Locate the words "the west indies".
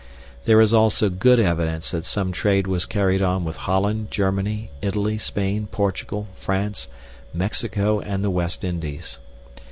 8.23-9.19